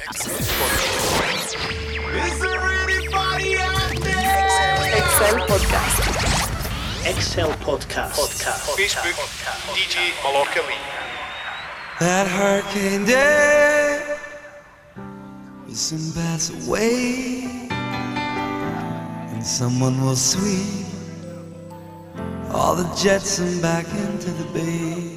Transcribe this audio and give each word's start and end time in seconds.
XL 0.00 0.06
Podcast. 5.44 6.00
XL 7.04 7.52
Podcast. 7.60 8.16
Podcast. 8.16 8.62
Facebook, 8.78 9.18
DJ 9.74 9.96
Mallorca 10.24 10.62
Lee. 10.66 10.74
That 12.00 12.26
hurricane 12.26 13.04
day 13.04 14.16
will 15.66 15.74
soon 15.74 16.12
pass 16.14 16.48
away, 16.66 17.68
and 17.70 19.44
someone 19.44 20.00
will 20.00 20.16
sweep 20.16 20.86
all 22.54 22.74
the 22.74 22.88
jetsam 22.94 23.60
back 23.60 23.84
into 23.92 24.30
the 24.30 24.44
bay. 24.54 25.09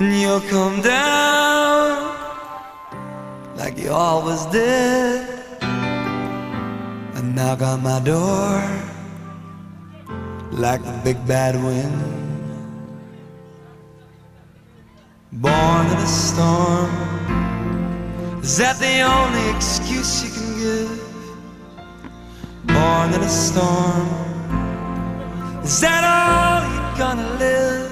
And 0.00 0.12
you'll 0.20 0.40
come 0.40 0.82
down 0.82 2.16
like 3.56 3.78
you 3.78 3.90
always 3.90 4.44
did, 4.46 5.28
and 7.14 7.34
knock 7.36 7.62
on 7.62 7.82
my 7.84 8.00
door 8.00 8.60
like 10.50 10.82
the 10.82 11.00
big 11.04 11.24
bad 11.28 11.54
wind. 11.54 12.00
Born 15.32 15.86
in 15.86 15.96
a 15.96 16.06
storm. 16.06 16.90
Is 18.42 18.58
that 18.58 18.76
the 18.78 19.00
only 19.00 19.56
excuse 19.56 20.24
you 20.24 20.30
can 20.36 20.50
give? 20.58 20.90
Born 22.66 23.14
in 23.14 23.20
a 23.20 23.28
storm. 23.28 24.08
Is 25.62 25.80
that 25.80 26.02
all 26.02 26.62
you're 26.72 26.98
gonna 26.98 27.38
live? 27.38 27.83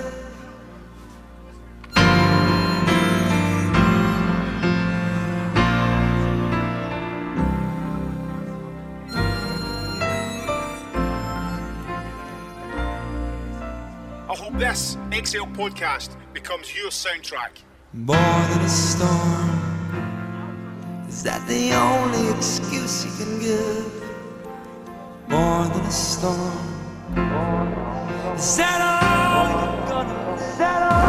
This 14.54 14.96
XL 15.10 15.46
podcast 15.54 16.16
becomes 16.32 16.74
your 16.76 16.90
soundtrack. 16.90 17.62
More 17.94 18.16
than 18.16 18.60
a 18.60 18.68
storm. 18.68 19.50
Is 21.08 21.22
that 21.22 21.46
the 21.48 21.72
only 21.74 22.30
excuse 22.36 23.04
you 23.04 23.12
can 23.24 23.38
give? 23.38 23.92
More 25.28 25.66
than 25.66 25.80
a 25.80 25.90
storm. 25.90 26.58
Is 28.34 28.56
that 28.56 28.80
all 28.80 29.48
you're 29.50 29.88
gonna 29.88 30.30
live? 30.30 30.40
Is 30.40 30.56
that 30.58 30.82
all 30.92 31.02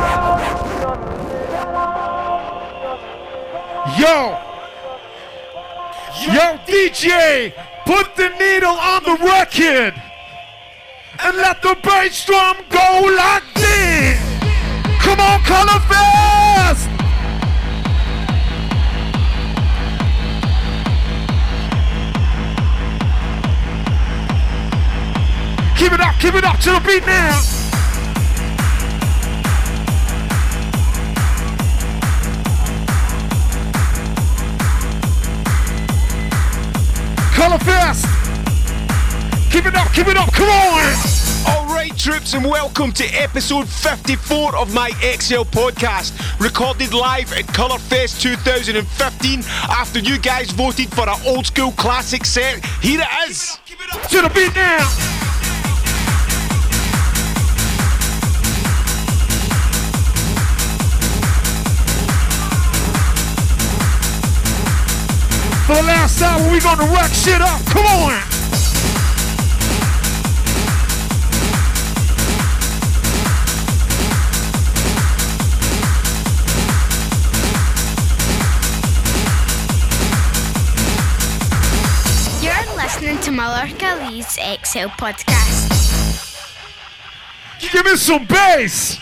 Yo! 3.99 4.39
Yo, 6.33 6.57
DJ! 6.65 7.53
Put 7.85 8.15
the 8.15 8.29
needle 8.39 8.69
on 8.69 9.03
the 9.03 9.17
record! 9.23 10.12
And 11.19 11.37
let 11.37 11.61
the 11.61 11.77
bass 11.83 12.25
drum 12.25 12.57
go 12.69 13.13
like 13.15 13.43
this! 13.53 14.19
Come 14.99 15.19
on, 15.19 15.39
Colourfest! 15.41 16.89
Keep 25.77 25.91
it 25.93 25.99
up, 25.99 26.15
keep 26.19 26.33
it 26.33 26.43
up 26.43 26.59
to 26.59 26.71
the 26.71 26.81
beat 26.85 27.05
now! 27.05 27.39
Colourfest! 37.35 38.22
Keep 39.53 39.67
it 39.67 39.75
up, 39.75 39.93
keep 39.93 40.07
it 40.07 40.17
up, 40.17 40.33
come 40.33 40.49
on! 40.49 40.95
Alright, 41.47 41.95
troops, 41.95 42.33
and 42.33 42.43
welcome 42.43 42.91
to 42.93 43.03
episode 43.13 43.69
54 43.69 44.55
of 44.55 44.73
my 44.73 44.89
XL 45.01 45.43
podcast, 45.43 46.11
recorded 46.39 46.91
live 46.91 47.31
at 47.33 47.45
Colourfest 47.45 48.19
2015 48.19 49.43
after 49.69 49.99
you 49.99 50.17
guys 50.17 50.49
voted 50.49 50.91
for 50.91 51.07
an 51.07 51.19
old 51.27 51.45
school 51.45 51.71
classic 51.73 52.25
set. 52.25 52.65
Here 52.81 52.99
it 52.99 53.29
is! 53.29 53.59
To 54.09 54.23
the 54.23 54.31
beat 54.33 54.55
now! 54.55 54.87
For 65.67 65.75
the 65.75 65.83
last 65.83 66.19
hour, 66.23 66.51
we 66.51 66.59
gonna 66.59 66.91
rock 66.91 67.11
shit 67.11 67.39
up. 67.39 67.63
Come 67.67 67.85
on! 67.85 68.32
Listening 83.03 83.21
to 83.23 83.31
Mallorca 83.31 84.07
Lee's 84.09 84.35
XL 84.35 84.87
podcast. 84.95 85.67
Give 87.59 87.83
me 87.83 87.97
some 87.97 88.25
bass! 88.25 88.95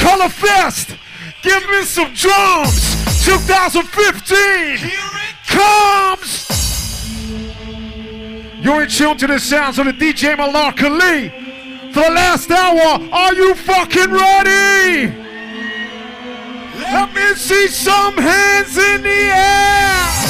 Colourfest! 0.00 0.96
Give 1.42 1.68
me 1.68 1.82
some 1.82 2.14
drums! 2.14 3.26
2015! 3.26 4.78
Here 4.78 4.88
it 4.88 5.36
Comes! 5.46 6.48
You're 8.62 8.84
in 8.84 8.88
tune 8.88 9.18
to 9.18 9.26
the 9.26 9.38
sounds 9.38 9.78
of 9.78 9.84
the 9.84 9.92
DJ 9.92 10.34
Mallorca 10.34 10.88
Lee. 10.88 11.28
For 11.92 12.04
the 12.04 12.10
last 12.10 12.50
hour, 12.50 13.06
are 13.12 13.34
you 13.34 13.54
fucking 13.54 14.12
ready? 14.12 15.12
Let 16.80 17.14
me 17.14 17.34
see 17.34 17.68
some 17.68 18.16
hands 18.16 18.78
in 18.78 19.02
the 19.02 19.08
air! 19.10 20.21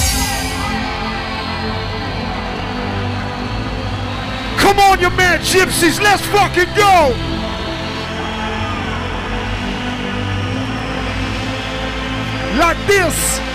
Come 4.63 4.79
on, 4.79 5.01
you 5.01 5.11
man 5.11 5.41
gypsies, 5.41 6.01
let's 6.01 6.25
fucking 6.27 6.73
go! 6.77 7.13
Like 12.59 12.79
this. 12.87 13.52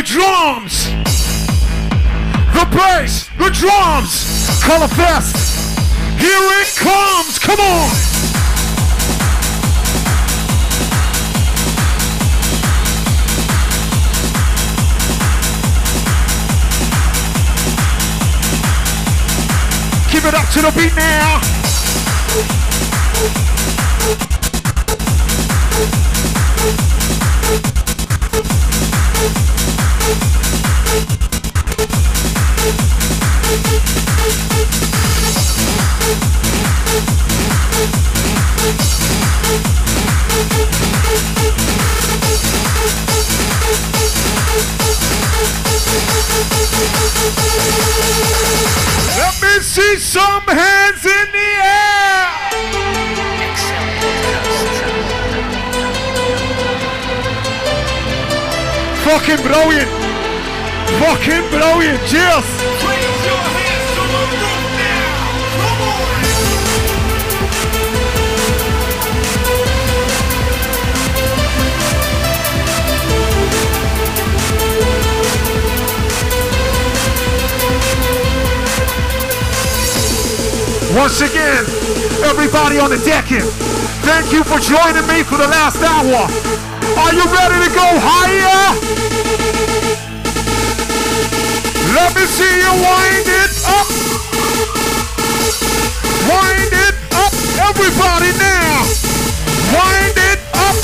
The 0.00 0.06
drums. 0.06 0.86
The 2.54 2.64
bass, 2.74 3.28
the 3.36 3.50
drums. 3.50 4.24
Colourfest. 4.62 5.36
Here 6.18 6.40
it 6.62 6.74
comes. 6.78 7.38
Come 7.38 7.60
on. 7.60 7.90
Keep 20.08 20.24
it 20.24 20.34
up 20.34 20.48
to 20.54 20.62
the 20.62 20.72
beat 20.74 20.96
now. 20.96 21.40
Some 50.10 50.42
hands 50.42 51.06
in 51.06 51.26
the 51.30 51.50
air. 51.62 52.26
Fucking 59.04 59.40
brilliant. 59.46 59.90
Fucking 60.98 61.48
brilliant. 61.50 62.00
Cheers. 62.08 62.99
Once 81.00 81.22
again, 81.22 81.64
everybody 82.28 82.78
on 82.78 82.90
the 82.90 83.00
deck 83.08 83.32
in, 83.32 83.40
thank 84.04 84.30
you 84.36 84.44
for 84.44 84.60
joining 84.60 85.00
me 85.08 85.24
for 85.24 85.40
the 85.40 85.48
last 85.48 85.80
hour. 85.80 86.28
Are 87.00 87.12
you 87.16 87.24
ready 87.24 87.56
to 87.56 87.70
go 87.72 87.88
higher? 88.04 88.76
Let 91.96 92.12
me 92.12 92.20
see 92.28 92.52
you 92.52 92.72
wind 92.84 93.28
it 93.32 93.48
up. 93.64 93.88
Wind 96.28 96.68
it 96.68 96.92
up, 97.16 97.32
everybody 97.64 98.36
now. 98.36 98.84
Wind 99.72 100.20
it 100.20 100.40
up, 100.52 100.76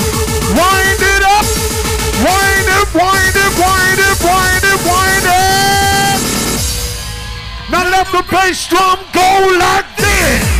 wind 0.56 1.02
it 1.12 1.28
up. 1.28 1.44
Wind 2.24 2.68
it, 2.72 2.88
wind 2.96 3.36
it, 3.36 3.52
wind 3.60 4.00
it, 4.00 4.16
wind 4.24 4.64
it, 4.64 4.80
wind 4.80 5.28
it. 5.28 6.24
Now 7.68 7.84
let 7.84 8.08
the 8.08 8.24
bass 8.32 8.66
drum 8.66 8.96
go 9.12 9.28
like 9.60 9.95
this. 10.16 10.55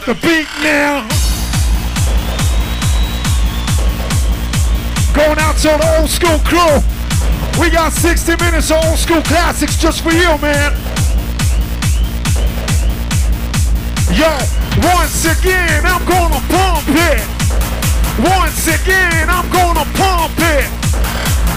Drop 0.00 0.16
the 0.16 0.26
beat 0.26 0.48
now. 0.62 1.06
Going 5.14 5.38
out 5.38 5.56
to 5.56 5.68
the 5.68 5.96
old 5.98 6.08
school 6.08 6.38
crew. 6.40 6.80
We 7.60 7.70
got 7.70 7.92
60 7.92 8.36
minutes 8.36 8.70
of 8.70 8.82
old 8.84 8.98
school 8.98 9.22
classics 9.22 9.76
just 9.76 10.02
for 10.02 10.10
you, 10.10 10.38
man. 10.38 10.72
Yo, 14.16 14.30
once 14.88 15.24
again, 15.24 15.84
I'm 15.84 16.04
gonna 16.06 16.40
pump 16.48 16.88
it. 16.88 17.20
Once 18.18 18.68
again, 18.68 19.28
I'm 19.28 19.50
gonna 19.50 19.84
pump 19.96 20.32
it. 20.38 20.68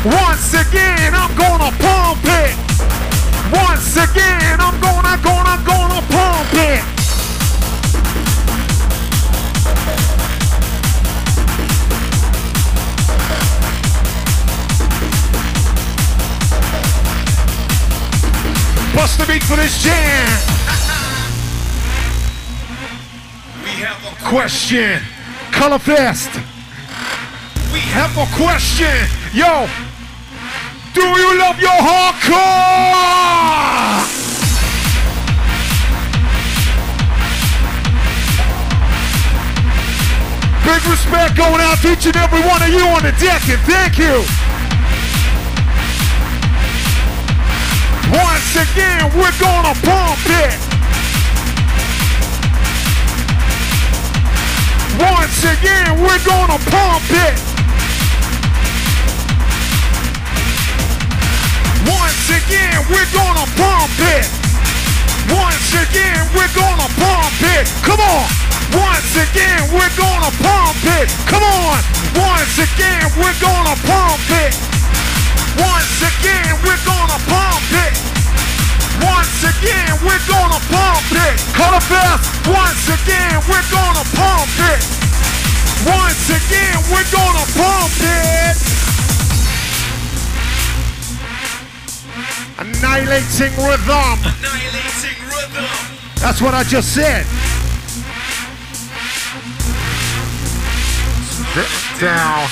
Once 0.04 0.54
again, 0.54 1.14
I'm 1.14 1.34
gonna 1.36 1.72
pump 1.80 2.26
it. 2.26 2.56
Once 3.54 3.96
again, 3.96 4.60
I'm 4.60 4.80
gonna, 4.82 5.18
gonna, 5.24 5.64
gonna 5.66 6.02
pump 6.10 6.54
it. 6.54 6.93
Bust 18.96 19.18
the 19.18 19.26
beat 19.26 19.44
for 19.44 19.56
this 19.56 19.82
jam. 19.82 20.28
We 23.64 23.70
have 23.82 23.98
a 24.06 24.30
Question. 24.30 25.02
Colourfest. 25.52 26.34
We 27.74 27.80
have 27.80 28.16
a 28.18 28.26
question. 28.38 29.08
Yo, 29.34 29.68
do 30.94 31.02
you 31.02 31.40
love 31.40 31.60
your 31.60 31.80
hardcore? 31.82 32.44
Big 40.64 40.86
respect 40.86 41.36
going 41.36 41.62
out 41.62 41.78
to 41.80 41.92
each 41.92 42.06
and 42.06 42.16
every 42.16 42.42
one 42.42 42.62
of 42.62 42.70
you 42.70 42.86
on 42.88 43.02
the 43.02 43.12
deck, 43.20 43.42
and 43.50 43.60
thank 43.62 43.98
you. 43.98 44.43
Once 48.44 48.70
again, 48.70 49.10
we're 49.16 49.40
gonna 49.40 49.74
pump 49.88 50.20
it. 50.28 50.60
Once 55.00 55.44
again, 55.48 55.96
we're 56.04 56.24
gonna 56.28 56.60
pump 56.68 57.08
it. 57.08 57.40
Once 61.88 62.30
again, 62.36 62.84
we're 62.92 63.12
gonna 63.16 63.48
pump 63.56 63.96
it. 64.12 64.28
Once 65.32 65.72
again, 65.80 66.28
we're 66.36 66.54
gonna 66.54 66.90
pump 67.00 67.40
it. 67.48 67.66
Come 67.82 68.02
on. 68.02 68.28
Once 68.76 69.16
again, 69.16 69.72
we're 69.72 69.96
gonna 69.96 70.32
pump 70.44 70.84
it. 71.00 71.08
Come 71.32 71.44
on. 71.44 71.80
Once 72.20 72.60
again, 72.60 73.08
we're 73.16 73.40
gonna 73.40 73.76
pump 73.88 74.28
it. 74.44 74.54
Once 75.58 75.96
again, 76.12 76.60
we're 76.62 76.84
gonna 76.86 77.18
pump 77.32 77.72
it. 77.88 78.13
Once 79.02 79.42
again, 79.44 79.90
we're 80.06 80.22
gonna 80.30 80.60
pump 80.70 81.08
it. 81.12 81.36
Colourfest. 81.58 82.22
Once 82.48 82.86
again, 82.94 83.42
we're 83.50 83.68
gonna 83.72 84.06
pump 84.14 84.54
it. 84.70 84.82
Once 85.88 86.30
again, 86.30 86.78
we're 86.92 87.10
gonna 87.12 87.46
pump 87.58 87.94
it. 88.00 88.56
Annihilating 92.60 93.54
rhythm. 93.58 94.18
Annihilating 94.24 95.18
rhythm. 95.28 95.66
That's 96.22 96.40
what 96.42 96.54
I 96.54 96.64
just 96.64 96.94
said. 96.94 97.26
D- 101.54 102.00
Down, 102.00 102.50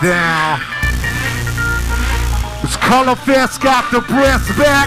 down. 0.00 0.79
This 2.62 2.76
Colourfest 2.76 3.62
got 3.62 3.90
the 3.90 4.00
breath 4.00 4.46
back. 4.58 4.86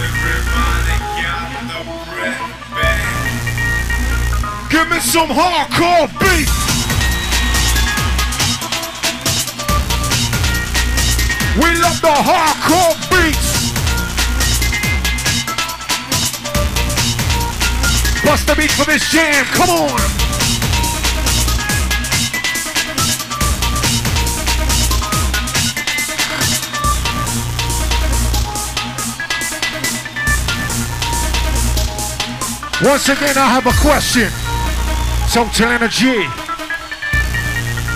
Back. 2.72 3.14
Give 4.70 4.88
me 4.88 4.98
some 5.00 5.28
hardcore 5.28 6.08
beat. 6.20 6.48
We 11.56 11.70
love 11.80 12.00
the 12.00 12.08
hardcore 12.08 12.96
beats. 13.10 13.72
Bust 18.24 18.46
the 18.46 18.54
beat 18.56 18.70
for 18.72 18.84
this 18.84 19.10
jam. 19.10 19.44
Come 19.46 19.70
on. 19.70 20.13
Once 32.82 33.08
again, 33.08 33.38
I 33.38 33.46
have 33.46 33.66
a 33.66 33.72
question. 33.80 34.28
Total 35.32 35.68
energy, 35.70 36.26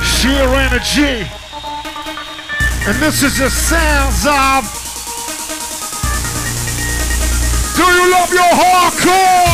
sheer 0.06 0.46
energy, 0.54 1.26
and 2.86 2.96
this 3.02 3.24
is 3.24 3.38
the 3.38 3.50
sounds 3.50 4.24
of. 4.24 4.64
Do 7.74 7.82
you 7.82 8.10
love 8.12 8.32
your 8.32 8.52
hardcore? 8.54 9.48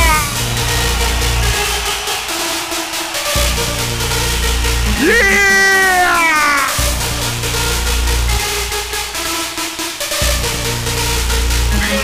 Yeah! 5.01 5.55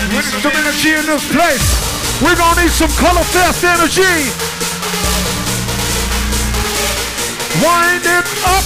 Need 0.09 0.25
some 0.25 0.53
energy 0.57 0.95
in 0.95 1.07
this 1.07 1.31
place. 1.31 1.90
We're 2.21 2.37
gonna 2.37 2.61
need 2.61 2.71
some 2.71 2.91
Colourfest 3.01 3.65
energy. 3.65 4.29
Wind 7.65 8.05
it 8.05 8.29
up. 8.45 8.65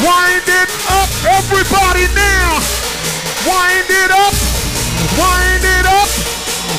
Wind 0.00 0.48
it 0.48 0.70
up, 0.88 1.10
everybody 1.36 2.08
now. 2.16 2.56
Wind 3.44 3.90
it 3.90 4.10
up. 4.10 4.32
Wind 5.20 5.64
it 5.64 5.84
up. 5.84 6.08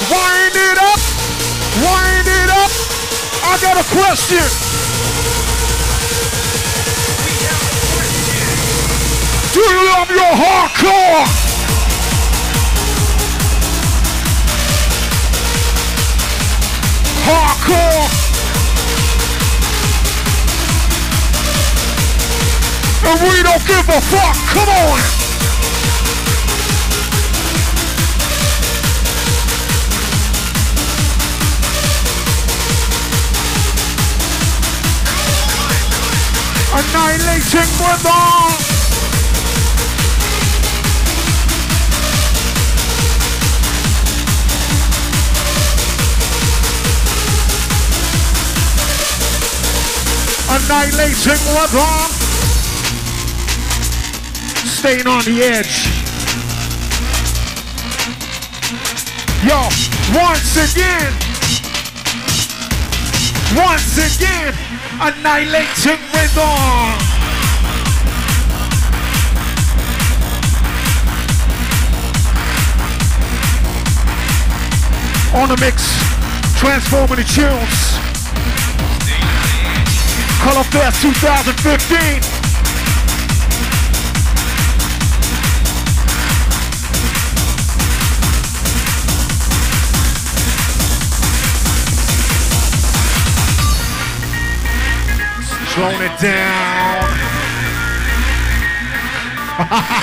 Wind 0.10 0.56
it 0.58 0.78
up. 0.90 1.00
Wind 1.86 2.28
it 2.28 2.50
up. 2.50 2.72
I 3.46 3.60
got 3.62 3.78
a 3.78 3.86
question. 3.94 4.42
Do 9.54 9.60
you 9.60 9.86
love 9.86 10.10
your 10.10 10.34
hardcore? 10.34 11.51
Hardcore. 17.32 18.08
And 23.08 23.20
we 23.22 23.44
don't 23.44 23.66
give 23.66 23.88
a 23.88 24.02
fuck. 24.02 24.36
Come 24.52 24.70
on. 24.70 25.00
Annihilating 36.74 37.72
rhythm. 37.80 38.81
Annihilating 50.54 51.42
rhythm. 51.56 52.12
Staying 54.68 55.08
on 55.08 55.24
the 55.24 55.42
edge. 55.42 55.88
Yo, 59.48 59.62
once 60.14 60.58
again. 60.58 61.14
Once 63.56 63.96
again. 63.98 64.54
Annihilating 65.00 66.02
rhythm. 66.12 67.12
On 75.34 75.48
the 75.48 75.58
mix, 75.62 75.82
transforming 76.60 77.16
the 77.16 77.24
tunes. 77.24 78.11
Colourfest 80.42 81.02
2015. 81.04 82.22
Throwing 95.70 96.02
it 96.02 96.20
down. 96.20 97.06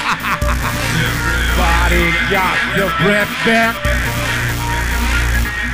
Body 1.58 2.14
got 2.30 2.58
your 2.76 2.90
breath 3.02 3.28
back. 3.44 3.74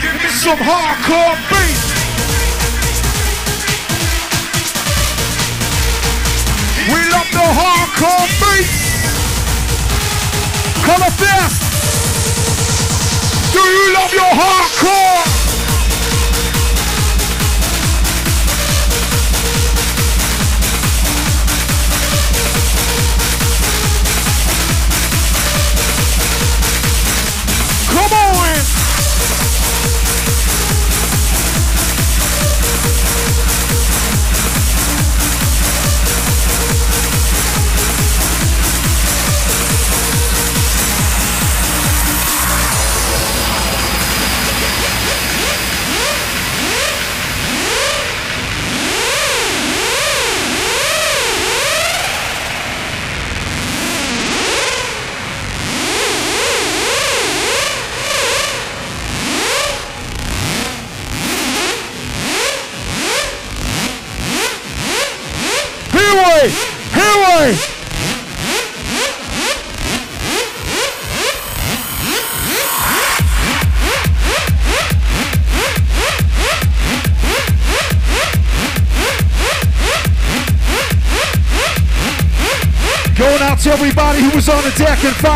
Give 0.00 0.14
me 0.14 0.28
some 0.30 0.56
hardcore 0.56 1.36
beat. 1.50 1.83
We 6.94 7.00
love 7.10 7.28
the 7.32 7.46
hardcore 7.58 8.26
beat. 8.40 8.70
Colourfest. 10.86 11.58
Do 13.52 13.58
you 13.58 13.94
love 13.94 14.12
your 14.12 14.32
hardcore? 14.40 15.43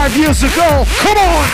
Five 0.09 0.17
years 0.17 0.43
ago. 0.43 0.85
Come 1.01 1.19
on! 1.19 1.49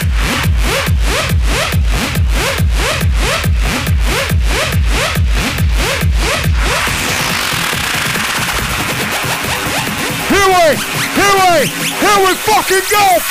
Here 10.28 10.48
we, 10.48 10.76
here 11.14 11.36
we, 11.40 11.66
here 11.98 12.26
we 12.26 12.34
fucking 12.34 12.84
go! 12.90 13.23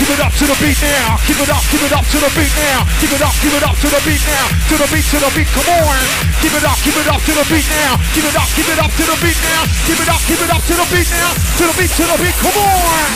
Give 0.00 0.16
it 0.16 0.20
up, 0.24 0.32
to 0.32 0.48
the 0.48 0.56
beat 0.64 0.80
now. 0.80 1.20
Give 1.28 1.36
it 1.36 1.50
up, 1.52 1.60
give 1.68 1.84
it 1.84 1.92
up 1.92 2.08
to 2.08 2.16
the 2.16 2.32
beat 2.32 2.48
now. 2.56 2.88
Give 3.04 3.12
it 3.12 3.20
up, 3.20 3.36
give 3.44 3.52
it 3.52 3.60
up 3.60 3.76
to 3.76 3.88
the 3.92 4.00
beat 4.00 4.24
now. 4.24 4.48
To 4.72 4.74
the 4.80 4.88
beat, 4.88 5.04
to 5.12 5.18
the 5.20 5.28
beat, 5.36 5.48
come 5.52 5.68
on. 5.76 6.00
Give 6.40 6.56
it 6.56 6.64
up, 6.64 6.80
give 6.80 6.96
it 6.96 7.04
up 7.04 7.20
to 7.20 7.32
the 7.36 7.44
beat 7.52 7.68
now. 7.68 8.00
Give 8.16 8.24
it 8.24 8.32
up, 8.32 8.48
give 8.56 8.64
it 8.64 8.80
up 8.80 8.88
to 8.96 9.04
the 9.04 9.16
beat 9.20 9.36
now. 9.44 9.62
Give 9.84 10.00
it 10.00 10.08
up, 10.08 10.22
give 10.24 10.40
it 10.40 10.48
up 10.48 10.62
to 10.64 10.72
the 10.72 10.86
beat 10.88 11.08
now. 11.12 11.30
To 11.36 11.64
the 11.68 11.74
beat, 11.76 11.92
to 11.92 12.04
the 12.08 12.16
beat, 12.16 12.36
come 12.40 12.56
on. 12.64 13.08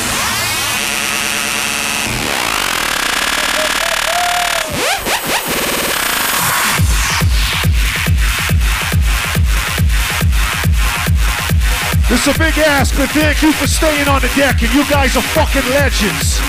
It's 12.12 12.28
a 12.28 12.38
big 12.38 12.58
ask, 12.60 12.94
but 12.94 13.08
thank 13.16 13.40
you 13.40 13.52
for 13.52 13.66
staying 13.66 14.06
on 14.06 14.20
the 14.20 14.28
deck, 14.36 14.60
and 14.60 14.72
you 14.76 14.84
guys 14.84 15.16
are 15.16 15.24
fucking 15.32 15.64
legends. 15.72 16.44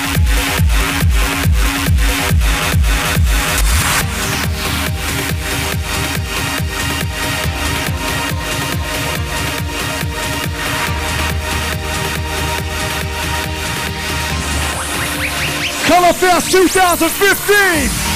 Colourfest 15.86 16.52
2015! 16.52 18.16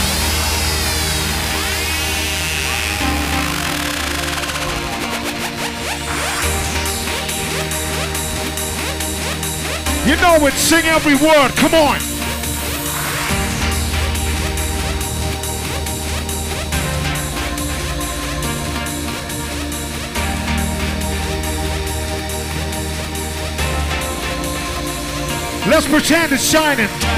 You 10.09 10.15
know 10.19 10.47
it, 10.47 10.53
sing 10.53 10.83
every 10.85 11.13
word, 11.13 11.51
come 11.55 11.75
on! 11.75 11.99
Let's 25.69 25.85
pretend 25.85 26.33
it's 26.33 26.49
shining. 26.49 27.08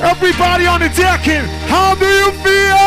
Everybody 0.00 0.66
on 0.66 0.78
the 0.78 0.88
deck, 0.90 1.20
how 1.66 1.96
do 1.96 2.06
you 2.06 2.30
feel? 2.30 2.78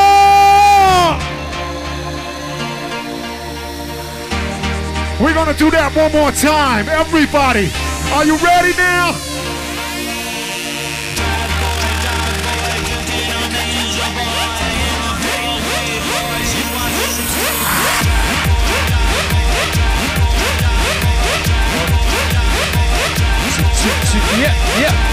We're 5.22 5.34
gonna 5.34 5.54
do 5.54 5.70
that 5.72 5.92
one 5.94 6.12
more 6.14 6.32
time. 6.32 6.88
Everybody, 6.88 7.70
are 8.14 8.24
you 8.24 8.38
ready 8.38 8.76
now? 8.78 9.12
Yeah, 24.40 24.80
yeah. 24.80 25.11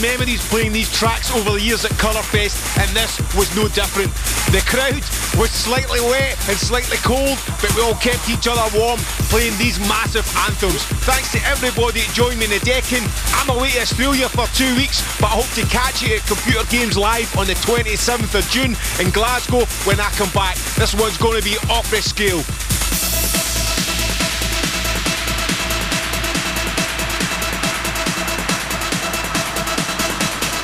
Memories 0.00 0.42
playing 0.48 0.72
these 0.72 0.90
tracks 0.92 1.30
over 1.34 1.52
the 1.52 1.60
years 1.60 1.84
at 1.84 1.92
Colourfest, 1.92 2.56
and 2.78 2.88
this 2.96 3.18
was 3.34 3.48
no 3.56 3.68
different. 3.68 4.12
The 4.52 4.62
crowd 4.66 5.02
was 5.38 5.50
slightly 5.50 6.00
wet 6.00 6.36
and 6.48 6.56
slightly 6.56 6.96
cold, 6.98 7.38
but 7.60 7.74
we 7.74 7.82
all 7.82 7.94
kept 7.96 8.28
each 8.28 8.48
other 8.48 8.64
warm 8.76 8.98
playing 9.28 9.56
these 9.58 9.78
massive 9.88 10.26
anthems. 10.48 10.82
Thanks 11.04 11.32
to 11.32 11.40
everybody 11.46 12.00
that 12.00 12.10
joined 12.14 12.38
me 12.38 12.46
in 12.46 12.52
the 12.52 12.62
decking. 12.64 13.04
I'm 13.34 13.50
away 13.50 13.70
to 13.76 13.80
Australia 13.80 14.28
for 14.28 14.46
two 14.56 14.74
weeks, 14.76 15.02
but 15.20 15.28
I 15.32 15.38
hope 15.40 15.50
to 15.54 15.64
catch 15.66 16.02
you 16.02 16.16
at 16.16 16.26
Computer 16.26 16.64
Games 16.70 16.96
Live 16.96 17.30
on 17.36 17.46
the 17.46 17.58
27th 17.66 18.34
of 18.34 18.44
June 18.50 18.76
in 18.98 19.10
Glasgow 19.12 19.66
when 19.84 20.00
I 20.00 20.10
come 20.16 20.30
back. 20.30 20.56
This 20.76 20.94
one's 20.94 21.18
going 21.18 21.38
to 21.38 21.44
be 21.44 21.56
off 21.70 21.90
the 21.90 22.02
scale. 22.02 22.42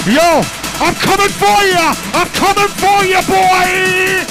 Yo, 0.04 0.42
I'm 0.80 0.96
coming 0.96 1.28
for 1.28 1.62
ya! 1.62 1.94
I'm 2.12 2.26
coming 2.34 2.66
for 2.74 3.04
ya, 3.04 3.22
boy! 3.22 4.26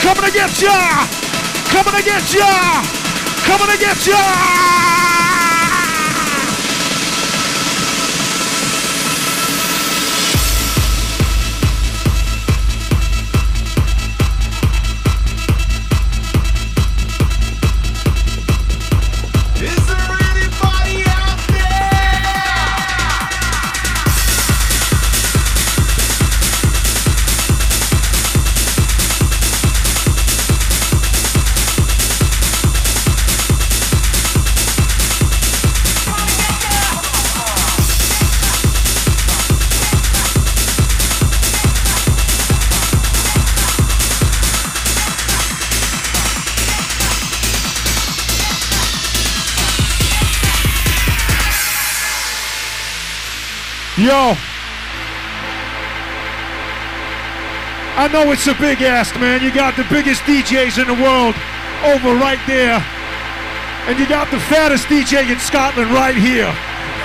Coming 0.00 0.24
to 0.24 0.32
get 0.32 0.62
ya! 0.62 1.06
Coming 1.68 1.92
to 1.92 2.02
get 2.02 2.32
ya! 2.32 2.82
Coming 3.44 3.74
to 3.74 3.78
get 3.78 4.06
ya! 4.06 4.83
Yo. 54.04 54.36
I 57.96 58.04
know 58.12 58.36
it's 58.36 58.44
a 58.44 58.52
big 58.60 58.84
ask, 58.84 59.16
man. 59.16 59.40
You 59.40 59.48
got 59.48 59.80
the 59.80 59.88
biggest 59.88 60.28
DJs 60.28 60.76
in 60.76 60.92
the 60.92 61.00
world 61.00 61.32
over 61.88 62.12
right 62.12 62.36
there. 62.44 62.84
And 63.88 63.96
you 63.96 64.04
got 64.04 64.28
the 64.28 64.36
fattest 64.52 64.92
DJ 64.92 65.32
in 65.32 65.40
Scotland 65.40 65.88
right 65.88 66.12
here. 66.12 66.52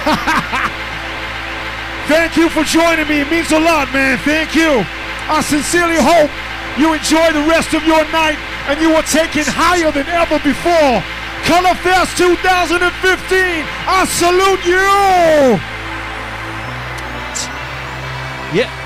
Thank 2.12 2.36
you 2.36 2.52
for 2.52 2.68
joining 2.68 3.08
me. 3.08 3.24
It 3.24 3.32
means 3.32 3.56
a 3.56 3.64
lot, 3.64 3.88
man. 3.96 4.20
Thank 4.28 4.52
you. 4.52 4.84
I 5.32 5.40
sincerely 5.40 6.04
hope 6.04 6.28
you 6.76 6.92
enjoy 6.92 7.32
the 7.32 7.48
rest 7.48 7.72
of 7.72 7.88
your 7.88 8.04
night 8.12 8.36
and 8.68 8.76
you 8.84 8.92
are 9.00 9.08
taken 9.08 9.48
higher 9.48 9.96
than 9.96 10.12
ever 10.12 10.36
before. 10.44 11.00
Colourfest 11.48 12.20
2015. 12.20 12.92
I 13.88 14.04
salute 14.04 14.68
you. 14.68 15.79
Yeah. 18.52 18.79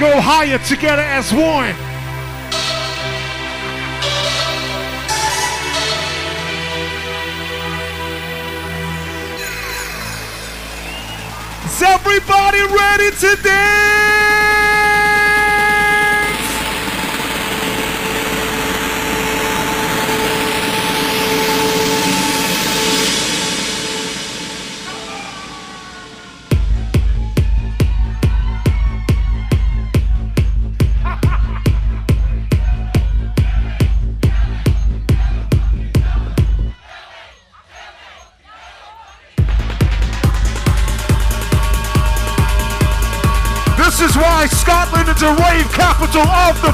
Go 0.00 0.18
higher 0.18 0.56
together 0.60 1.02
as 1.02 1.30
one. 1.30 1.76
Is 11.66 11.82
everybody 11.82 12.62
ready 12.62 13.10
to 13.10 13.42
dance? 13.42 13.99
Capital 46.24 46.60
of 46.60 46.62
the 46.62 46.69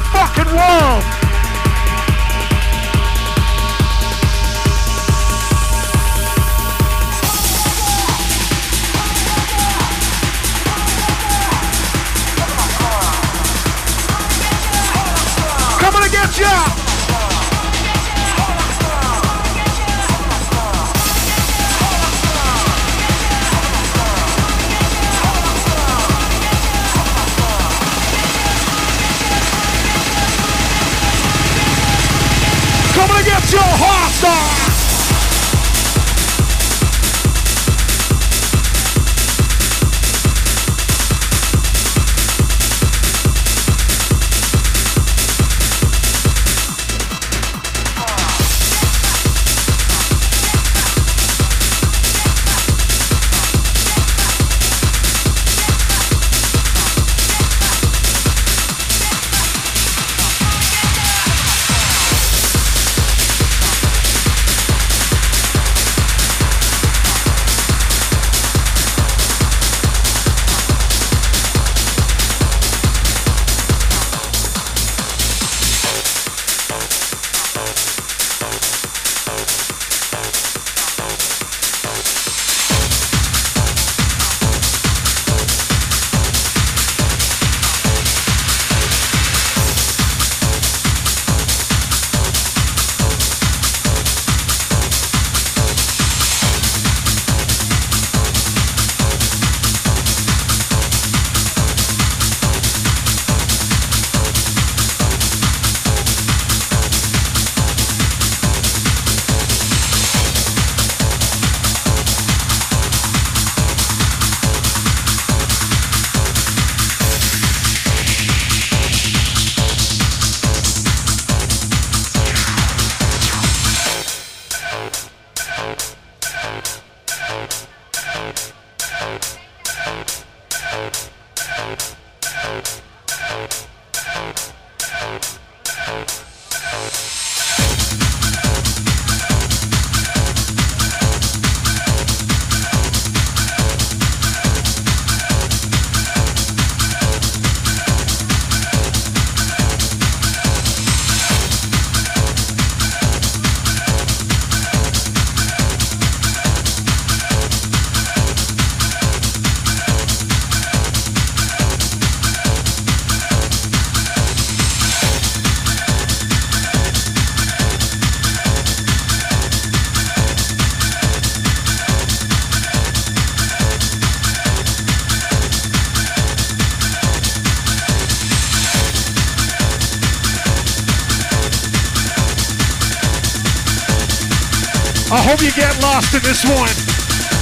hope 185.37 185.45
you 185.45 185.51
get 185.51 185.79
lost 185.81 186.13
in 186.15 186.21
this 186.23 186.43
one. 186.45 186.67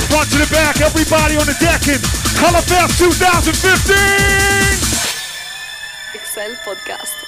Front 0.09 0.29
to 0.31 0.37
the 0.37 0.47
back, 0.51 0.81
everybody 0.81 1.37
on 1.37 1.45
the 1.45 1.55
deck 1.59 1.87
in 1.87 1.99
Colourfest 2.35 2.99
2015. 2.99 3.95
XL 6.19 6.55
Podcast. 6.63 7.23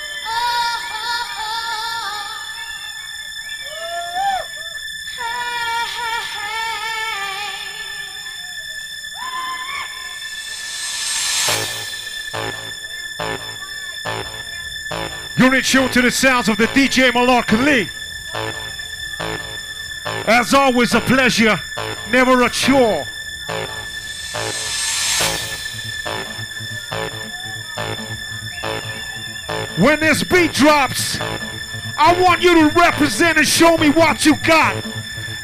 You're 15.37 15.55
in 15.55 15.63
tune 15.63 15.89
to 15.91 16.01
the 16.01 16.11
sounds 16.11 16.49
of 16.49 16.57
the 16.57 16.65
DJ 16.67 17.13
Mallorca 17.13 17.55
Lee. 17.55 17.89
As 20.27 20.53
always, 20.53 20.93
a 20.93 20.99
pleasure, 20.99 21.57
never 22.11 22.43
a 22.43 22.49
chore. 22.49 23.07
When 29.77 29.99
this 30.01 30.23
beat 30.23 30.51
drops, 30.53 31.17
I 31.97 32.19
want 32.21 32.41
you 32.41 32.53
to 32.55 32.75
represent 32.77 33.37
and 33.37 33.47
show 33.47 33.77
me 33.77 33.89
what 33.89 34.25
you 34.25 34.35
got. 34.37 34.83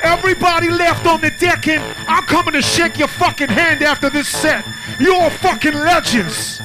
Everybody 0.02 0.70
left 0.70 1.06
on 1.06 1.22
the 1.22 1.32
deck, 1.32 1.68
and 1.70 1.82
I'm 2.10 2.26
coming 2.26 2.54
to 2.54 2.62
shake 2.62 3.00
your 3.00 3.08
fucking 3.08 3.48
hand 3.48 3.84
after 3.84 4.10
this 4.10 4.28
set. 4.28 4.66
You're 5.00 5.30
fucking 5.30 5.76
legends. 5.76 6.63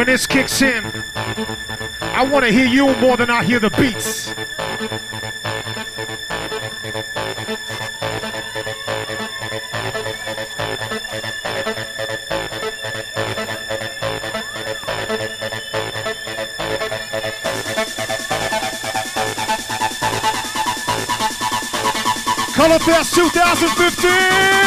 When 0.00 0.06
this 0.06 0.26
kicks 0.26 0.62
in, 0.62 1.04
I 1.14 2.24
want 2.24 2.46
to 2.46 2.50
hear 2.50 2.64
you 2.64 2.96
more 3.00 3.18
than 3.18 3.28
I 3.28 3.44
hear 3.44 3.60
the 3.60 3.68
beats. 3.68 4.32
Color 22.54 22.78
Fest 22.78 23.14
2015! 23.16 24.59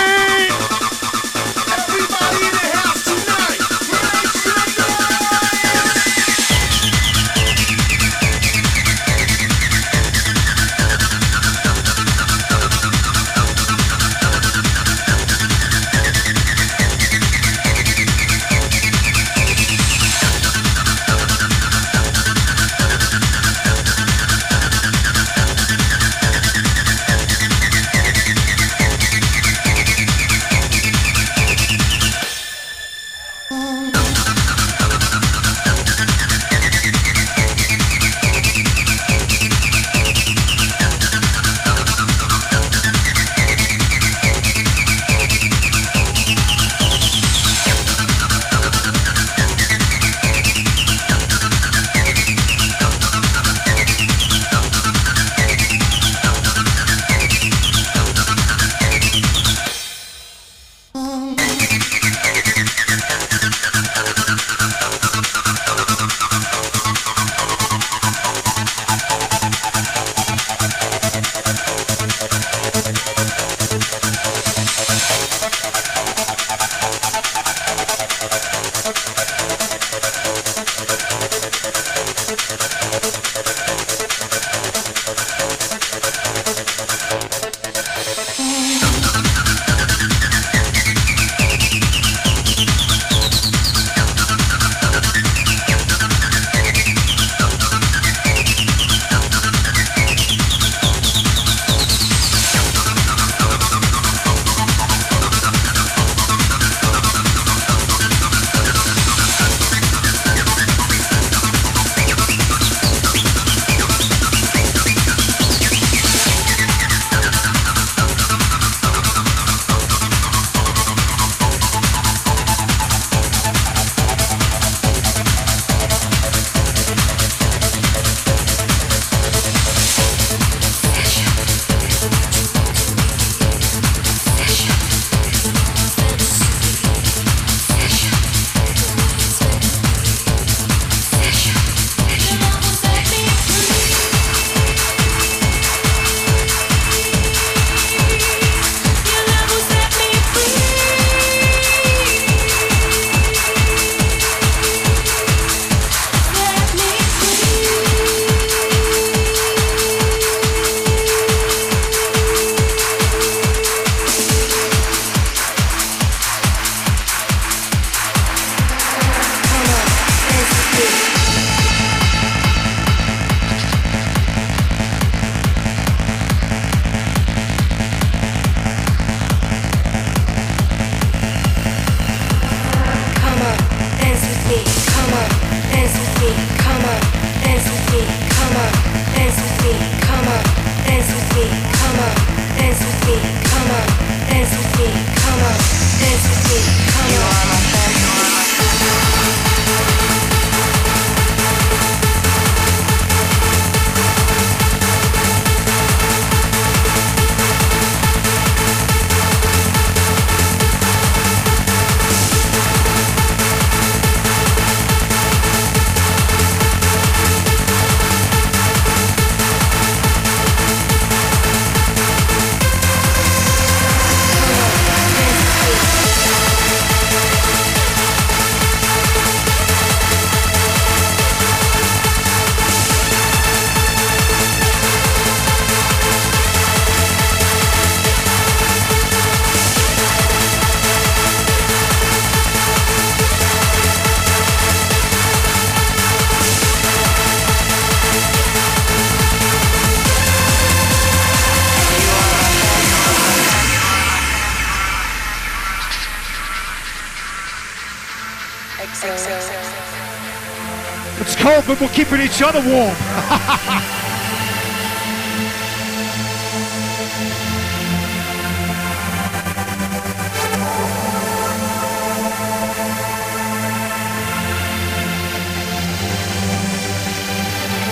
cold, 261.44 261.64
but 261.68 261.80
we're 261.82 261.90
keeping 261.90 262.22
each 262.22 262.42
other 262.42 262.62
warm. 262.62 262.96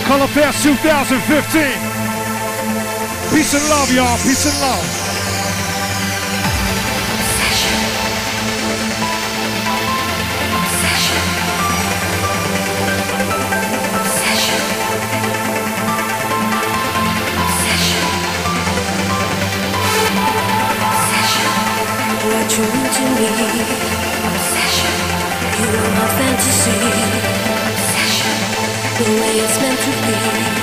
Colourfest 0.08 0.62
2015. 0.62 1.62
Peace 3.30 3.54
and 3.54 3.68
love, 3.68 3.92
y'all. 3.92 4.16
Peace 4.18 4.46
and 4.46 4.60
love. 4.62 5.01
Obsession, 23.24 24.94
you're 25.60 25.90
my 25.94 26.08
fantasy. 26.18 26.74
Obsession, 27.70 28.36
the 28.98 29.04
way 29.20 29.34
it's 29.38 29.56
meant 29.60 29.78
to 29.78 29.90
be. 30.56 30.61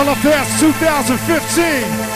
Colourfest 0.00 0.60
2015. 0.60 2.10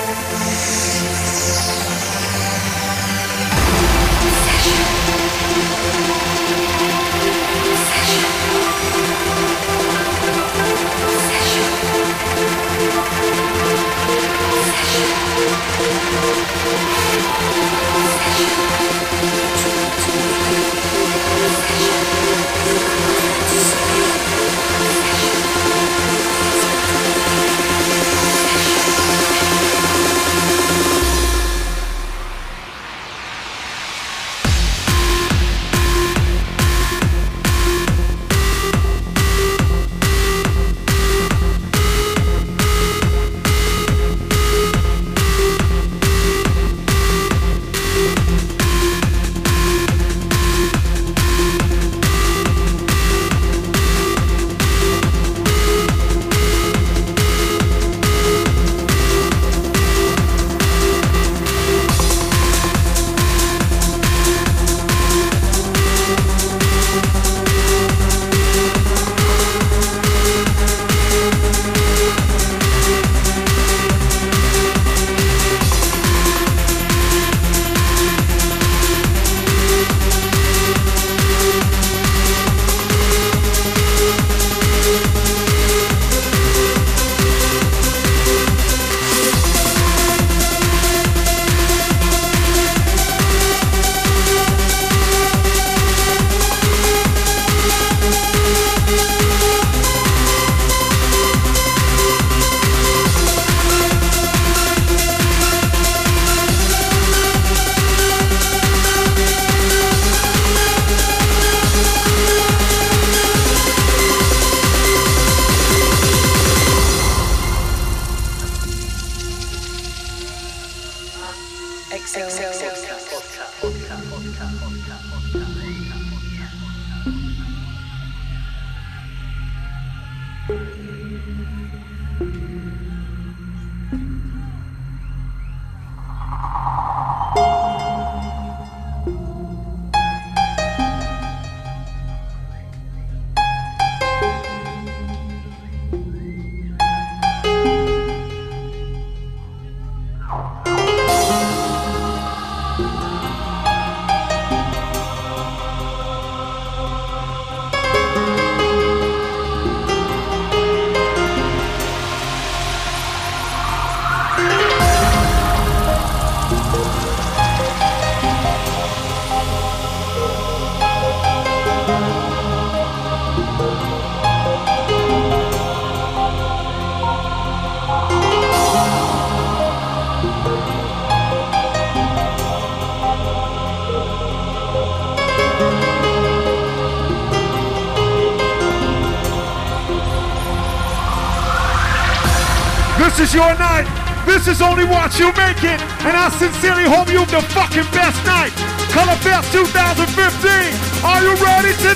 Your 193.35 193.59
night. 193.59 193.91
This 194.27 194.47
is 194.47 194.63
only 194.63 194.85
what 194.85 195.19
you 195.19 195.27
make 195.35 195.59
it. 195.65 195.83
And 196.07 196.15
I 196.17 196.31
sincerely 196.39 196.85
hope 196.85 197.11
you 197.11 197.19
have 197.19 197.31
the 197.33 197.43
fucking 197.51 197.91
best 197.91 198.25
night. 198.25 198.53
Colourfest 198.95 199.51
2015. 199.51 201.05
Are 201.05 201.21
you 201.21 201.35
ready 201.43 201.75
to 201.83 201.95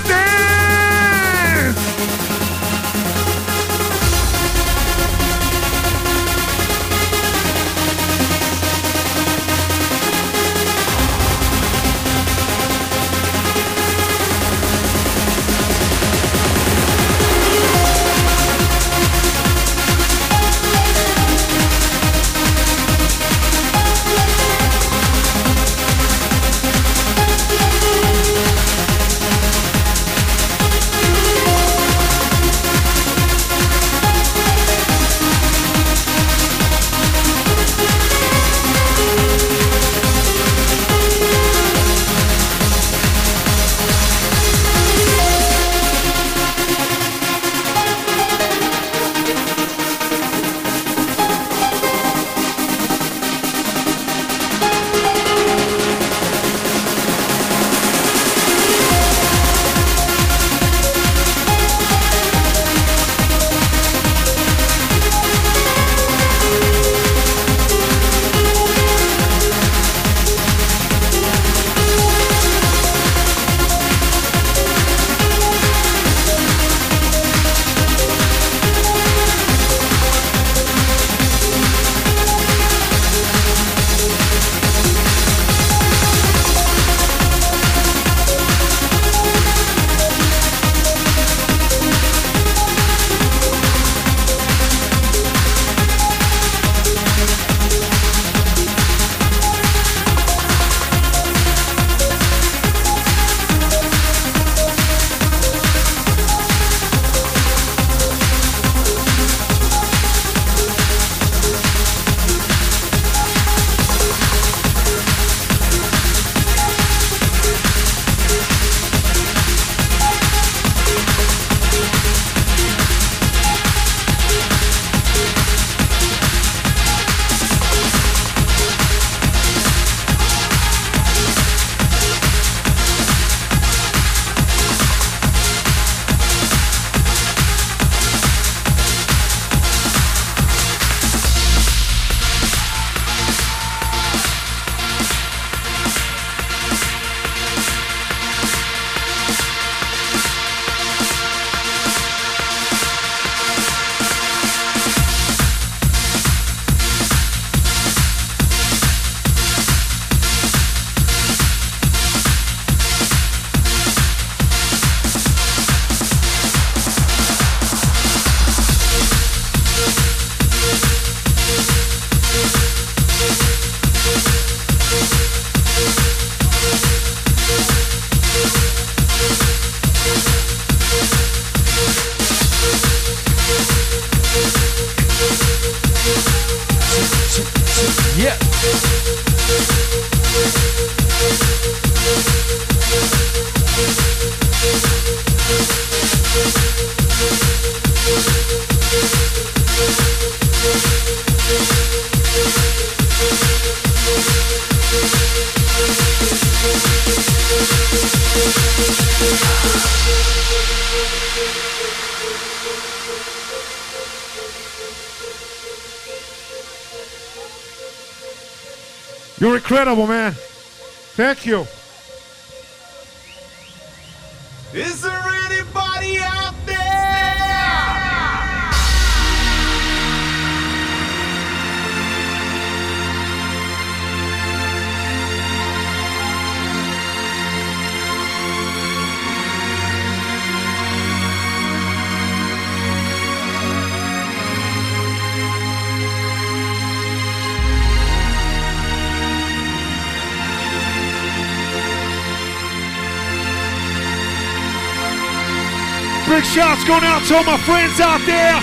shouts 256.49 256.83
going 256.83 257.03
out 257.03 257.23
to 257.27 257.35
all 257.35 257.43
my 257.43 257.57
friends 257.57 257.99
out 257.99 258.21
there. 258.25 258.57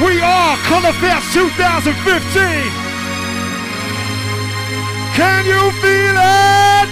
We 0.00 0.18
are 0.22 0.56
Colourfest 0.64 1.34
2015. 1.34 1.92
Can 5.12 5.44
you 5.44 5.70
feel 5.82 6.16
it? 6.16 6.88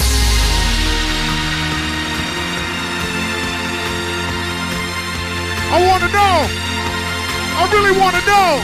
I 5.73 5.77
want 5.89 6.03
to 6.03 6.11
know. 6.13 6.37
I 7.57 7.65
really 7.73 7.99
want 7.99 8.15
to 8.15 8.23
know. 8.29 8.61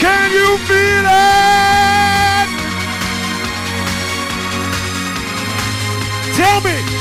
Can 0.00 0.32
you 0.32 0.56
feel 0.64 1.04
it? 1.04 2.48
Tell 6.34 6.60
me. 6.62 6.95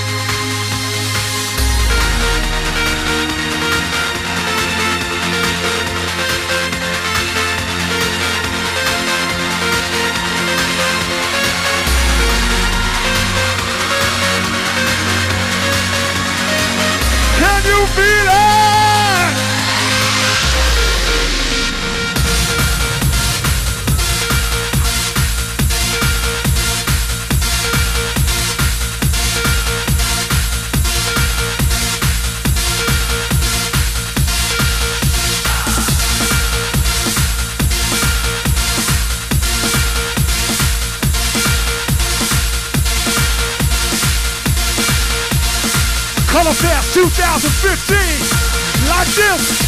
2015, 47.38 48.90
like 48.90 49.08
this. 49.08 49.66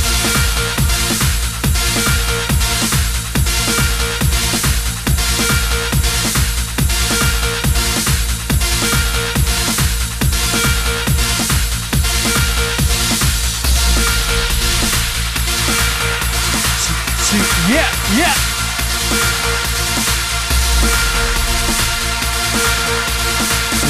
Yeah, 17.67 17.91
yeah. 18.15 18.33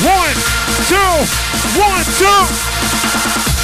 One, 0.04 0.34
two, 0.88 0.98
one, 1.80 2.04
two. 2.18 3.57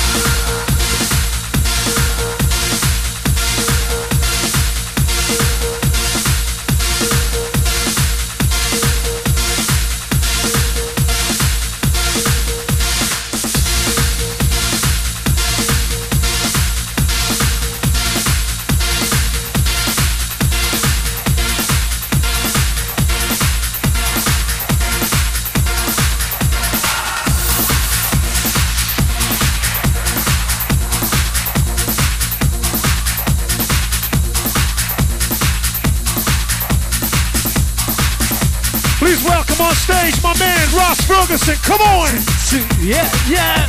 Yeah, 42.84 43.09
yeah. 43.29 43.62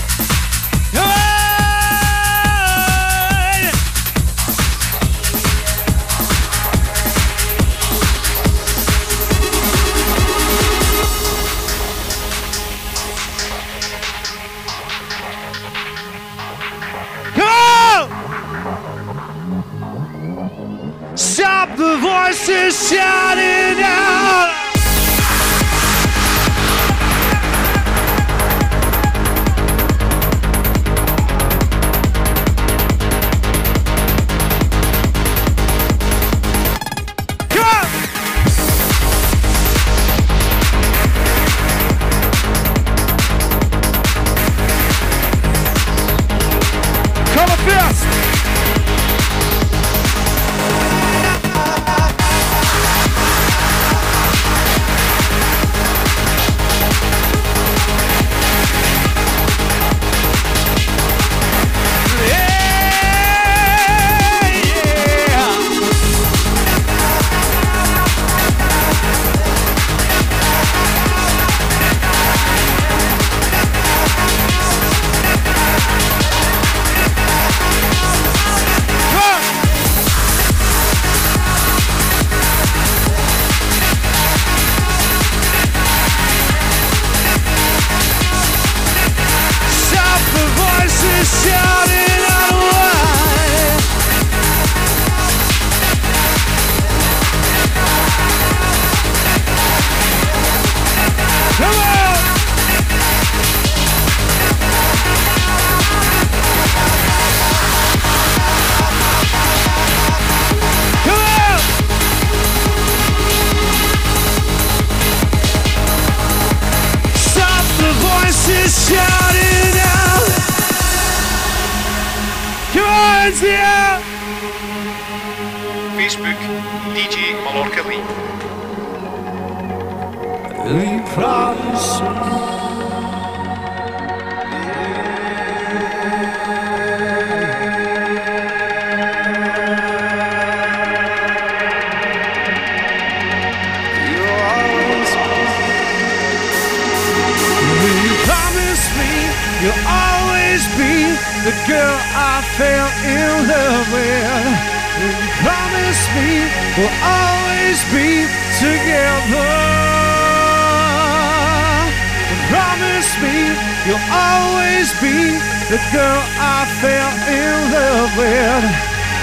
the 165.75 165.81
girl 165.91 166.23
I 166.39 166.71
fell 166.81 167.13
in 167.27 167.73
love 167.75 168.11
with. 168.17 168.65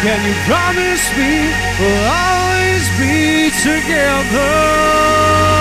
Can 0.03 0.19
you 0.27 0.35
promise 0.51 1.05
me 1.15 1.47
we'll 1.79 2.07
always 2.11 2.89
be 2.99 3.51
together? 3.63 5.60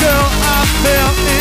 girl 0.00 0.28
I 0.42 0.64
fell 0.82 1.28
in 1.32 1.37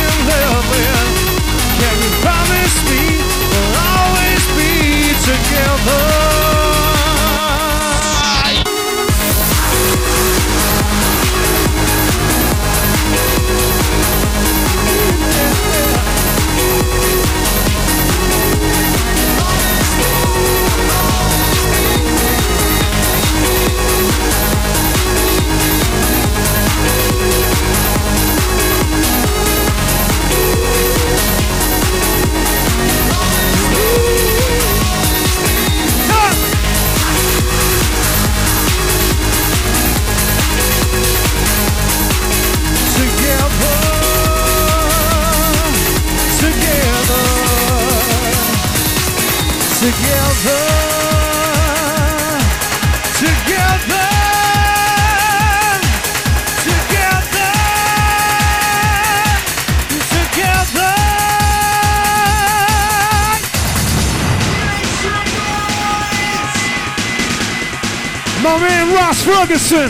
Ferguson. 69.48 69.90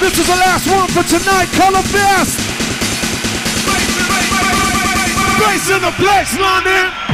This 0.00 0.18
is 0.18 0.26
the 0.26 0.32
last 0.32 0.66
one 0.66 0.88
for 0.88 1.02
tonight. 1.02 1.46
Colourfest. 1.48 2.38
Bass 5.38 5.70
in 5.70 5.82
the 5.82 5.92
place, 5.98 6.38
London. 6.38 7.07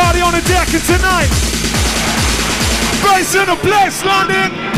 Everybody 0.00 0.22
on 0.22 0.32
the 0.32 0.48
deck, 0.48 0.72
and 0.72 0.82
tonight, 0.84 1.28
brace 3.02 3.34
in 3.34 3.44
the 3.44 3.56
place, 3.60 4.02
London! 4.02 4.69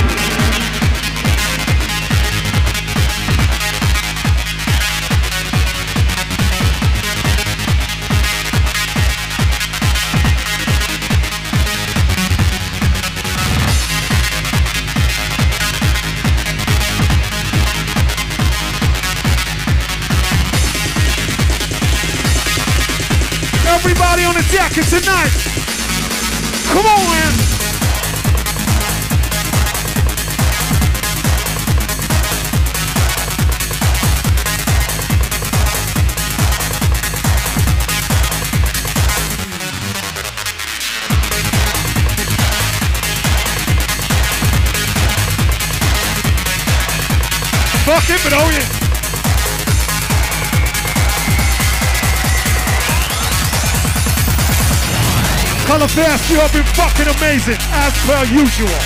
Last 56.22 56.30
year 56.30 56.40
have 56.46 56.54
been 56.54 56.70
fucking 56.78 57.10
amazing, 57.18 57.58
as 57.82 57.90
per 58.06 58.22
usual. 58.30 58.78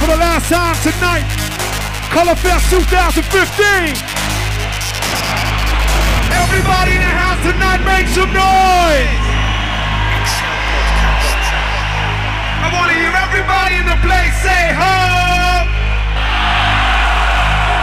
For 0.00 0.08
the 0.08 0.16
last 0.16 0.48
time 0.48 0.72
tonight, 0.80 1.28
Colourfest 2.08 2.72
2015. 2.80 3.92
Everybody 6.32 6.96
in 6.96 7.02
the 7.04 7.12
house 7.12 7.44
tonight, 7.44 7.84
make 7.84 8.08
some 8.08 8.32
noise. 8.32 9.20
I 12.56 12.72
want 12.72 12.88
to 12.88 12.96
hear 12.96 13.12
everybody 13.12 13.84
in 13.84 13.84
the 13.84 14.00
place 14.00 14.32
say 14.40 14.72
ho. 14.80 14.96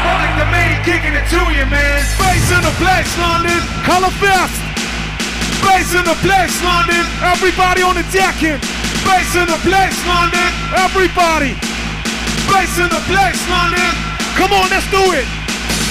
Public 0.01 0.33
domain 0.33 0.81
kicking 0.81 1.13
it 1.13 1.29
to 1.29 1.41
you, 1.53 1.69
man. 1.69 2.01
Space 2.17 2.49
in 2.57 2.61
the 2.65 2.73
place, 2.81 3.13
London. 3.21 3.61
Colourfest. 3.85 4.66
Space 5.67 5.99
in 5.99 6.05
the 6.07 6.15
place, 6.23 6.55
London. 6.63 7.03
Everybody 7.27 7.83
on 7.83 7.99
the 7.99 8.05
decking. 8.15 8.55
Space 9.03 9.35
in 9.35 9.51
the 9.51 9.59
place, 9.67 9.99
London. 10.07 10.47
Everybody. 10.79 11.59
Space 12.47 12.79
in 12.79 12.87
the 12.87 13.03
place, 13.11 13.35
London. 13.51 13.91
Come 14.39 14.55
on, 14.55 14.71
let's 14.71 14.87
do 14.87 15.03
it. 15.11 15.27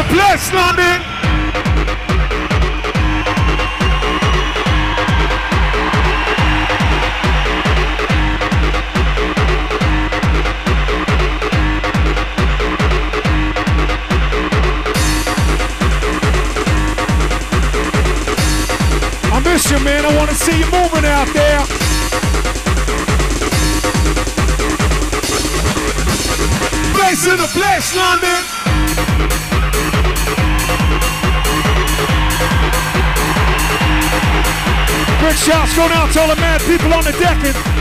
place, 0.09 0.53
London. 0.53 1.01
I 19.33 19.39
miss 19.43 19.69
you, 19.69 19.79
man. 19.79 20.05
I 20.05 20.15
want 20.15 20.29
to 20.29 20.35
see 20.35 20.57
you 20.57 20.65
moving 20.71 21.05
out 21.05 21.27
there. 21.33 21.59
Place 26.95 27.25
in 27.27 27.37
the 27.37 27.49
place, 27.53 27.95
London. 27.95 28.66
Big 35.27 35.35
shouts 35.35 35.75
going 35.75 35.91
out 35.91 36.09
to 36.13 36.21
all 36.21 36.29
the 36.29 36.37
mad 36.37 36.61
people 36.61 36.93
on 36.93 37.03
the 37.03 37.11
decking. 37.11 37.76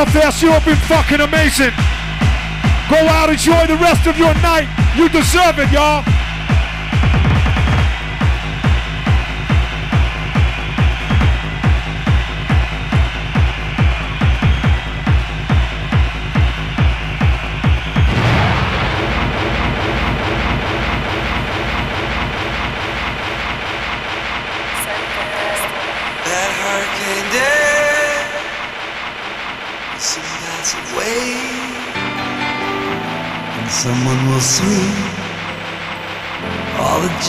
Colourfest, 0.00 0.40
you 0.40 0.50
have 0.50 0.64
been 0.64 0.76
fucking 0.88 1.20
amazing. 1.20 1.72
Go 2.88 2.96
out, 3.12 3.28
enjoy 3.28 3.66
the 3.66 3.76
rest 3.76 4.06
of 4.06 4.16
your 4.16 4.32
night. 4.40 4.66
You 4.96 5.10
deserve 5.10 5.58
it, 5.58 5.70
y'all. 5.70 6.09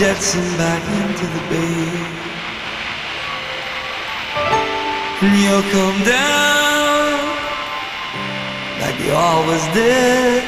Jetson 0.02 0.58
back 0.58 0.82
into 1.00 1.26
the 1.28 1.42
bay, 1.52 1.86
and 5.22 5.34
you'll 5.44 5.68
come 5.70 6.00
down 6.04 7.20
like 8.82 8.98
you 9.06 9.14
always 9.14 9.64
did, 9.76 10.44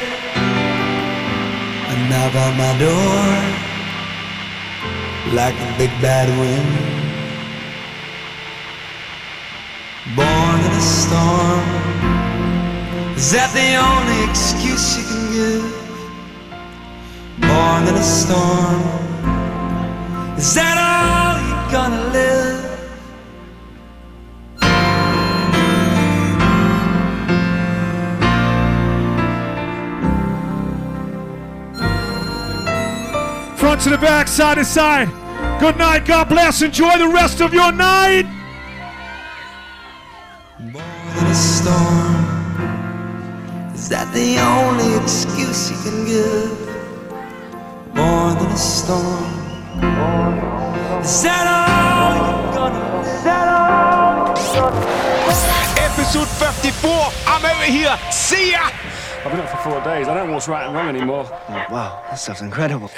and 1.86 2.10
knock 2.10 2.34
on 2.34 2.58
my 2.58 2.74
door 2.82 3.26
like 5.36 5.54
a 5.54 5.78
big 5.78 5.92
bad 6.02 6.28
wind. 6.40 6.74
Born 10.16 10.60
in 10.66 10.72
a 10.72 10.82
storm. 10.82 11.66
Is 13.16 13.32
that 13.34 13.54
the 13.54 13.70
only 13.78 14.20
excuse 14.28 14.98
you 14.98 15.04
can 15.12 15.24
give? 15.38 15.70
Born 17.48 17.88
in 17.88 17.94
a 17.94 18.04
storm. 18.04 19.03
Is 20.44 20.56
that 20.56 20.76
all 20.76 21.40
you're 21.48 21.72
gonna 21.72 22.04
live? 22.12 22.60
Front 33.58 33.80
to 33.84 33.90
the 33.92 33.98
back, 33.98 34.28
side 34.28 34.56
to 34.56 34.66
side. 34.66 35.08
Good 35.62 35.78
night, 35.78 36.06
God 36.06 36.28
bless. 36.28 36.62
Enjoy 36.62 36.98
the 36.98 37.08
rest 37.08 37.40
of 37.40 37.54
your 37.54 37.72
night. 37.72 38.26
Born 40.60 40.84
in 41.20 41.26
a 41.26 41.34
storm. 41.34 42.26
Is 43.74 43.88
that 43.88 44.12
the 44.14 44.40
only 44.40 44.94
excuse 45.02 45.72
you 45.72 45.78
can 45.90 46.04
give? 46.06 46.52
More 47.96 48.34
than 48.34 48.52
a 48.52 48.58
storm. 48.58 49.43
Is 49.74 51.24
that 51.24 51.50
all 51.50 52.14
you're 52.14 52.54
gonna? 52.54 53.02
Is 53.02 53.24
that 53.24 53.48
all 53.50 54.28
you're 54.28 54.70
gonna? 54.70 55.82
Episode 55.82 56.28
54. 56.28 56.92
I'm 57.26 57.44
out 57.44 57.58
of 57.58 57.74
here. 57.74 57.98
See 58.12 58.52
ya. 58.52 58.70
I've 59.26 59.32
been 59.32 59.40
up 59.40 59.50
for 59.50 59.58
four 59.72 59.84
days. 59.84 60.08
I 60.08 60.14
don't 60.14 60.28
know 60.28 60.34
what's 60.34 60.48
right 60.48 60.68
and 60.68 60.76
wrong 60.76 60.90
anymore. 60.90 61.26
Oh, 61.28 61.66
wow, 61.72 62.04
that 62.10 62.20
stuff's 62.20 62.42
incredible. 62.42 62.92